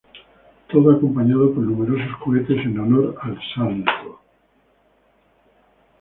Todo 0.67 0.89
acompañado 0.93 1.53
por 1.53 1.61
numerosos 1.63 2.17
cohetes 2.23 2.65
en 2.65 2.79
honor 2.79 3.15
al 3.21 3.37
santo. 3.53 4.19